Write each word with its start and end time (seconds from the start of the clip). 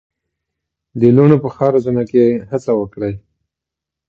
د 0.99 1.01
لوڼو 1.15 1.37
په 1.43 1.49
ښه 1.55 1.65
روزنه 1.73 2.03
کې 2.11 2.23
هڅه 2.49 2.71
وکړئ. 2.79 3.13